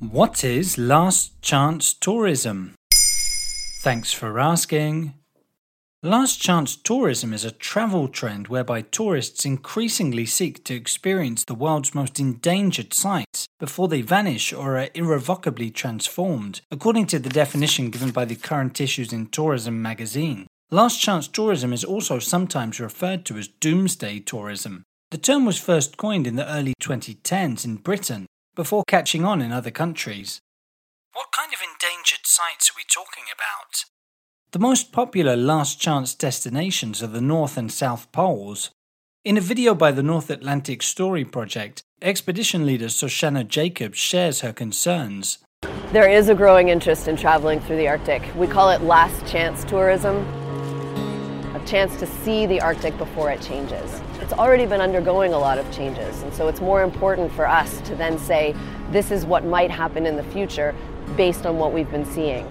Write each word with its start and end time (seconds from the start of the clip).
What 0.00 0.44
is 0.44 0.78
last 0.78 1.42
chance 1.42 1.92
tourism? 1.92 2.74
Thanks 3.80 4.14
for 4.14 4.40
asking. 4.40 5.12
Last 6.02 6.40
chance 6.40 6.74
tourism 6.74 7.34
is 7.34 7.44
a 7.44 7.50
travel 7.50 8.08
trend 8.08 8.48
whereby 8.48 8.80
tourists 8.80 9.44
increasingly 9.44 10.24
seek 10.24 10.64
to 10.64 10.74
experience 10.74 11.44
the 11.44 11.54
world's 11.54 11.94
most 11.94 12.18
endangered 12.18 12.94
sites 12.94 13.46
before 13.58 13.88
they 13.88 14.00
vanish 14.00 14.54
or 14.54 14.78
are 14.78 14.88
irrevocably 14.94 15.70
transformed, 15.70 16.62
according 16.70 17.04
to 17.08 17.18
the 17.18 17.28
definition 17.28 17.90
given 17.90 18.10
by 18.10 18.24
the 18.24 18.36
Current 18.36 18.80
Issues 18.80 19.12
in 19.12 19.26
Tourism 19.26 19.82
magazine. 19.82 20.46
Last 20.70 20.98
chance 20.98 21.28
tourism 21.28 21.74
is 21.74 21.84
also 21.84 22.18
sometimes 22.18 22.80
referred 22.80 23.26
to 23.26 23.36
as 23.36 23.48
doomsday 23.48 24.20
tourism. 24.20 24.82
The 25.10 25.18
term 25.18 25.44
was 25.44 25.60
first 25.60 25.98
coined 25.98 26.26
in 26.26 26.36
the 26.36 26.50
early 26.50 26.72
2010s 26.80 27.66
in 27.66 27.76
Britain 27.76 28.24
before 28.54 28.84
catching 28.86 29.24
on 29.24 29.40
in 29.40 29.52
other 29.52 29.70
countries. 29.70 30.40
What 31.12 31.32
kind 31.32 31.52
of 31.52 31.60
endangered 31.60 32.24
sites 32.24 32.70
are 32.70 32.76
we 32.76 32.82
talking 32.88 33.24
about? 33.34 33.84
The 34.52 34.58
most 34.58 34.92
popular 34.92 35.36
last 35.36 35.80
chance 35.80 36.14
destinations 36.14 37.02
are 37.02 37.08
the 37.08 37.20
North 37.20 37.56
and 37.56 37.70
South 37.70 38.10
Poles. 38.12 38.70
In 39.24 39.36
a 39.36 39.40
video 39.40 39.74
by 39.74 39.92
the 39.92 40.02
North 40.02 40.30
Atlantic 40.30 40.82
Story 40.82 41.24
Project, 41.24 41.82
expedition 42.00 42.64
leader 42.64 42.86
Shoshana 42.86 43.46
Jacobs 43.46 43.98
shares 43.98 44.40
her 44.40 44.52
concerns. 44.52 45.38
There 45.92 46.08
is 46.08 46.28
a 46.28 46.34
growing 46.34 46.68
interest 46.68 47.06
in 47.06 47.16
traveling 47.16 47.60
through 47.60 47.76
the 47.76 47.88
Arctic. 47.88 48.22
We 48.34 48.46
call 48.46 48.70
it 48.70 48.80
last 48.82 49.30
chance 49.30 49.62
tourism, 49.64 50.24
a 51.60 51.66
chance 51.66 51.96
to 51.96 52.06
see 52.06 52.46
the 52.46 52.60
Arctic 52.60 52.96
before 52.98 53.30
it 53.30 53.40
changes. 53.40 54.00
It's 54.20 54.32
already 54.32 54.66
been 54.66 54.80
undergoing 54.80 55.32
a 55.32 55.38
lot 55.38 55.58
of 55.58 55.70
changes, 55.72 56.22
and 56.22 56.32
so 56.32 56.48
it's 56.48 56.60
more 56.60 56.82
important 56.82 57.32
for 57.32 57.46
us 57.46 57.80
to 57.82 57.94
then 57.94 58.18
say, 58.18 58.54
this 58.90 59.10
is 59.10 59.24
what 59.24 59.44
might 59.44 59.70
happen 59.70 60.06
in 60.06 60.16
the 60.16 60.22
future 60.24 60.74
based 61.16 61.46
on 61.46 61.58
what 61.58 61.72
we've 61.72 61.90
been 61.90 62.04
seeing. 62.06 62.46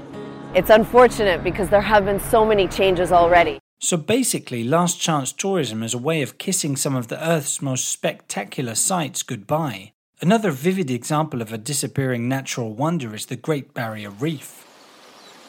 It's 0.55 0.69
unfortunate 0.69 1.43
because 1.43 1.69
there 1.69 1.81
have 1.81 2.05
been 2.05 2.19
so 2.19 2.45
many 2.45 2.67
changes 2.67 3.11
already. 3.11 3.59
So 3.79 3.97
basically, 3.97 4.63
last 4.63 4.99
chance 4.99 5.31
tourism 5.31 5.83
is 5.83 5.93
a 5.93 5.97
way 5.97 6.21
of 6.21 6.37
kissing 6.37 6.75
some 6.75 6.95
of 6.95 7.07
the 7.07 7.23
Earth's 7.25 7.61
most 7.61 7.87
spectacular 7.87 8.75
sights 8.75 9.23
goodbye. 9.23 9.93
Another 10.21 10.51
vivid 10.51 10.91
example 10.91 11.41
of 11.41 11.53
a 11.53 11.57
disappearing 11.57 12.27
natural 12.27 12.73
wonder 12.73 13.15
is 13.15 13.27
the 13.27 13.37
Great 13.37 13.73
Barrier 13.73 14.09
Reef. 14.09 14.65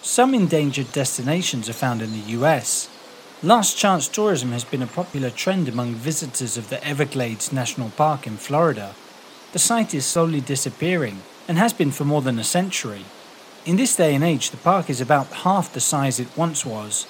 Some 0.01 0.33
endangered 0.33 0.93
destinations 0.93 1.69
are 1.69 1.75
found 1.75 2.03
in 2.03 2.13
the 2.13 2.39
US. 2.39 2.89
Last 3.43 3.79
chance 3.79 4.07
tourism 4.07 4.53
has 4.53 4.65
been 4.65 4.83
a 4.83 4.87
popular 4.87 5.31
trend 5.31 5.67
among 5.67 5.95
visitors 5.95 6.59
of 6.59 6.69
the 6.69 6.87
Everglades 6.87 7.55
National 7.55 7.89
Park 7.89 8.27
in 8.27 8.37
Florida. 8.37 8.95
The 9.53 9.59
site 9.59 9.95
is 9.95 10.05
slowly 10.05 10.43
disappearing 10.43 11.23
and 11.49 11.57
has 11.57 11.73
been 11.73 11.91
for 11.91 12.05
more 12.05 12.21
than 12.21 12.39
a 12.39 12.45
century. 12.45 13.07
In 13.65 13.77
this 13.77 13.97
day 13.97 14.15
and 14.15 14.23
age, 14.23 14.51
the 14.51 14.59
park 14.59 14.91
is 14.91 15.01
about 15.01 15.29
half 15.29 15.73
the 15.73 15.81
size 15.81 16.21
it 16.21 16.37
once 16.37 16.67
was. 16.67 17.07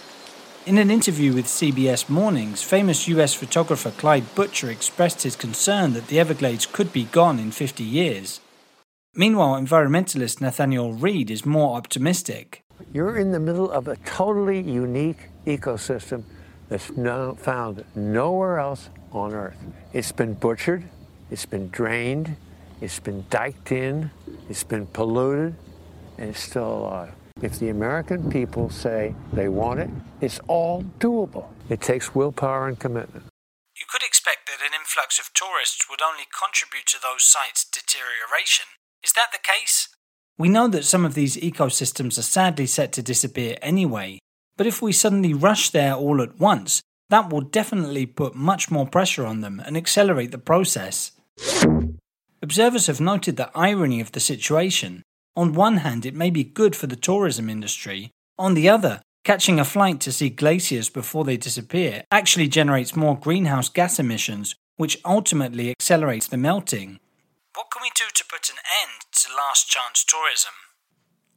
In 0.67 0.79
an 0.79 0.89
interview 0.89 1.35
with 1.35 1.47
CBS 1.47 2.09
Mornings, 2.09 2.62
famous 2.62 3.09
US 3.09 3.35
photographer 3.35 3.91
Clyde 3.91 4.33
Butcher 4.37 4.71
expressed 4.71 5.25
his 5.25 5.35
concern 5.35 5.95
that 5.95 6.07
the 6.07 6.21
Everglades 6.21 6.65
could 6.65 6.93
be 6.93 7.05
gone 7.07 7.41
in 7.41 7.51
50 7.51 7.83
years. 7.83 8.39
Meanwhile, 9.17 9.61
environmentalist 9.61 10.41
Nathaniel 10.41 10.93
Reed 10.93 11.29
is 11.29 11.45
more 11.45 11.77
optimistic. 11.77 12.62
You're 12.93 13.19
in 13.19 13.33
the 13.33 13.41
middle 13.41 13.71
of 13.71 13.89
a 13.89 13.97
totally 13.99 14.61
unique 14.61 15.29
ecosystem 15.47 16.25
that's 16.69 16.91
no, 16.97 17.35
found 17.35 17.85
nowhere 17.95 18.59
else 18.59 18.91
on 19.13 19.33
Earth. 19.35 19.57
It's 19.93 20.13
been 20.13 20.35
butchered, 20.35 20.85
it's 21.31 21.47
been 21.47 21.69
drained, 21.69 22.37
it's 22.81 22.99
been 22.99 23.25
diked 23.29 23.73
in, 23.73 24.11
it's 24.49 24.65
been 24.65 24.87
polluted, 24.87 25.55
and 26.19 26.31
it's 26.31 26.41
still 26.41 26.79
alive. 26.79 27.13
If 27.43 27.59
the 27.59 27.71
American 27.71 28.31
people 28.31 28.71
say 28.71 29.15
they 29.33 29.49
want 29.49 29.81
it, 29.81 29.91
it's 30.21 30.41
all 30.47 30.83
doable. 30.99 31.49
It 31.69 31.81
takes 31.81 32.15
willpower 32.15 32.69
and 32.69 32.79
commitment. 32.79 33.25
You 33.77 33.87
could 33.89 34.03
expect 34.03 34.47
that 34.47 34.61
an 34.61 34.75
influx 34.79 35.19
of 35.19 35.33
tourists 35.33 35.89
would 35.89 36.03
only 36.03 36.25
contribute 36.29 36.87
to 36.87 36.99
those 37.01 37.25
sites' 37.25 37.65
deterioration. 37.65 38.67
Is 39.03 39.12
that 39.12 39.33
the 39.33 39.39
case? 39.39 39.89
We 40.41 40.49
know 40.49 40.69
that 40.69 40.87
some 40.87 41.05
of 41.05 41.12
these 41.12 41.37
ecosystems 41.37 42.17
are 42.17 42.23
sadly 42.23 42.65
set 42.65 42.93
to 42.93 43.03
disappear 43.03 43.59
anyway, 43.61 44.21
but 44.56 44.67
if 44.67 44.81
we 44.81 44.91
suddenly 44.91 45.34
rush 45.34 45.69
there 45.69 45.93
all 45.93 46.23
at 46.23 46.41
once, 46.41 46.81
that 47.11 47.28
will 47.28 47.43
definitely 47.43 48.06
put 48.06 48.34
much 48.34 48.71
more 48.71 48.87
pressure 48.87 49.27
on 49.27 49.43
them 49.43 49.61
and 49.67 49.77
accelerate 49.77 50.31
the 50.31 50.39
process. 50.39 51.12
Observers 52.41 52.87
have 52.87 53.03
noted 53.03 53.37
the 53.37 53.50
irony 53.55 54.00
of 54.00 54.12
the 54.12 54.19
situation. 54.19 55.03
On 55.37 55.53
one 55.53 55.77
hand, 55.77 56.06
it 56.06 56.15
may 56.15 56.31
be 56.31 56.43
good 56.43 56.75
for 56.75 56.87
the 56.87 56.97
tourism 56.97 57.50
industry. 57.50 58.11
On 58.39 58.55
the 58.55 58.67
other, 58.67 59.03
catching 59.25 59.61
a 59.61 59.65
flight 59.67 60.00
to 60.00 60.11
see 60.11 60.31
glaciers 60.31 60.89
before 60.89 61.25
they 61.27 61.37
disappear 61.37 62.05
actually 62.11 62.49
generates 62.49 62.97
more 62.97 63.19
greenhouse 63.19 63.69
gas 63.69 63.99
emissions, 63.99 64.55
which 64.79 65.03
ultimately 65.05 65.71
accelerates 65.71 66.29
the 66.29 66.39
melting. 66.39 66.99
What 67.60 67.71
can 67.71 67.82
we 67.82 67.91
do 67.94 68.04
to 68.15 68.25
put 68.25 68.48
an 68.48 68.56
end 68.82 69.04
to 69.12 69.28
last 69.37 69.69
chance 69.69 70.03
tourism? 70.03 70.53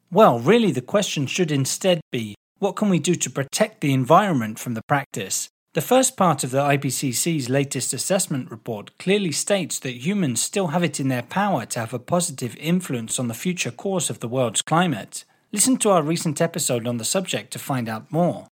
Well, 0.10 0.40
really, 0.40 0.72
the 0.72 0.80
question 0.80 1.28
should 1.28 1.52
instead 1.52 2.00
be 2.14 2.36
what 2.60 2.78
can 2.78 2.88
we 2.88 2.98
do 2.98 3.14
to 3.16 3.30
protect 3.30 3.82
the 3.82 3.92
environment 3.92 4.58
from 4.58 4.74
the 4.74 4.84
practice? 4.88 5.50
The 5.74 5.82
first 5.82 6.16
part 6.16 6.46
of 6.46 6.52
the 6.52 6.62
IPCC's 6.62 7.50
latest 7.50 7.94
assessment 7.94 8.50
report 8.50 8.98
clearly 9.00 9.34
states 9.34 9.80
that 9.80 10.06
humans 10.06 10.42
still 10.42 10.68
have 10.68 10.82
it 10.82 10.98
in 10.98 11.10
their 11.10 11.24
power 11.24 11.66
to 11.66 11.80
have 11.82 11.94
a 11.94 12.00
positive 12.00 12.56
influence 12.56 13.20
on 13.20 13.28
the 13.28 13.34
future 13.34 13.72
course 13.72 14.10
of 14.10 14.22
the 14.22 14.30
world's 14.30 14.62
climate. 14.62 15.26
Listen 15.52 15.76
to 15.76 15.90
our 15.90 16.04
recent 16.04 16.40
episode 16.40 16.88
on 16.88 17.00
the 17.00 17.04
subject 17.04 17.52
to 17.52 17.60
find 17.60 17.90
out 17.90 18.10
more. 18.14 18.48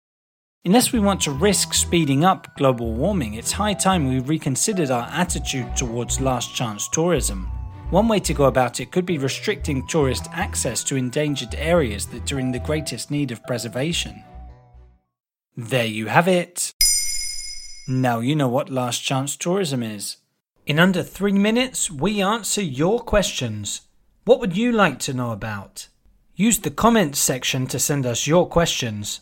Unless 0.64 0.92
we 0.92 0.98
want 0.98 1.20
to 1.20 1.30
risk 1.30 1.72
speeding 1.72 2.25
up 2.25 2.56
global 2.56 2.92
warming, 2.94 3.34
it's 3.34 3.53
high 3.53 3.75
time 3.75 4.09
we 4.09 4.19
reconsidered 4.19 4.91
our 4.91 5.09
attitude 5.12 5.76
towards 5.76 6.20
last 6.20 6.53
chance 6.53 6.88
tourism. 6.88 7.48
One 7.91 8.06
way 8.06 8.21
to 8.21 8.34
go 8.34 8.45
about 8.45 8.78
it 8.78 8.93
could 8.93 9.05
be 9.05 9.19
restricting 9.19 9.84
tourist 9.84 10.28
access 10.33 10.84
to 10.84 10.95
endangered 10.95 11.56
areas 11.56 12.06
that 12.06 12.31
are 12.31 12.39
in 12.39 12.53
the 12.53 12.60
greatest 12.60 13.10
need 13.10 13.33
of 13.33 13.45
preservation. 13.47 14.22
There 15.57 15.87
you 15.87 16.07
have 16.07 16.28
it. 16.28 16.72
Now 17.89 18.21
you 18.21 18.37
know 18.37 18.47
what 18.47 18.71
last 18.71 19.01
chance 19.01 19.37
tourism 19.37 19.83
is. 19.83 20.19
In 20.66 20.78
under 20.78 21.03
three 21.03 21.33
minutes, 21.33 21.91
we 21.91 22.22
answer 22.22 22.63
your 22.63 23.01
questions. 23.01 23.81
What 24.25 24.39
would 24.39 24.57
you 24.57 24.71
like 24.71 25.01
to 25.01 25.13
know 25.13 25.33
about? 25.33 25.89
Use 26.36 26.60
the 26.60 26.71
comments 26.71 27.19
section 27.19 27.66
to 27.66 27.81
send 27.81 28.07
us 28.07 28.25
your 28.25 28.48
questions. 28.48 29.21